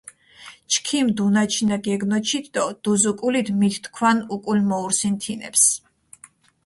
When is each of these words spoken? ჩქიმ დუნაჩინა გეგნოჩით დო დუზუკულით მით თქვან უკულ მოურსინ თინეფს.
ჩქიმ 0.71 1.07
დუნაჩინა 1.15 1.77
გეგნოჩით 1.85 2.45
დო 2.53 2.63
დუზუკულით 2.83 3.47
მით 3.59 3.75
თქვან 3.83 4.17
უკულ 4.35 4.59
მოურსინ 4.69 5.13
თინეფს. 5.21 5.63